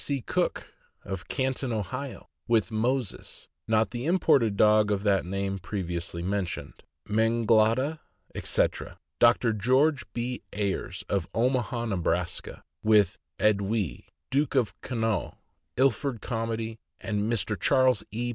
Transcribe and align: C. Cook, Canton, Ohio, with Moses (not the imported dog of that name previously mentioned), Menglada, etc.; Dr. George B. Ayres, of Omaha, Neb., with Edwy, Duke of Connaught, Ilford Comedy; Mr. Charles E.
C. 0.03 0.19
Cook, 0.21 0.73
Canton, 1.27 1.71
Ohio, 1.71 2.27
with 2.47 2.71
Moses 2.71 3.49
(not 3.67 3.91
the 3.91 4.07
imported 4.07 4.57
dog 4.57 4.89
of 4.89 5.03
that 5.03 5.27
name 5.27 5.59
previously 5.59 6.23
mentioned), 6.23 6.81
Menglada, 7.07 7.99
etc.; 8.33 8.97
Dr. 9.19 9.53
George 9.53 10.11
B. 10.13 10.41
Ayres, 10.53 11.03
of 11.07 11.27
Omaha, 11.35 11.85
Neb., 11.85 12.09
with 12.81 13.19
Edwy, 13.37 14.07
Duke 14.31 14.55
of 14.55 14.73
Connaught, 14.81 15.37
Ilford 15.77 16.19
Comedy; 16.19 16.79
Mr. 17.03 17.55
Charles 17.59 18.03
E. 18.11 18.29